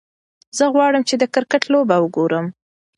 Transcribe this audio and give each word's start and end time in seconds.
زه 0.57 0.63
غواړم 0.73 1.03
چې 1.09 1.15
د 1.17 1.23
کرکت 1.33 1.63
لوبه 1.73 1.95
وکړم. 1.99 2.45